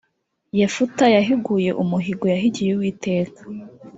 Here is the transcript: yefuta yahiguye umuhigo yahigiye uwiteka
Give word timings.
yefuta 0.59 1.03
yahiguye 1.15 1.71
umuhigo 1.83 2.25
yahigiye 2.33 2.71
uwiteka 2.73 3.41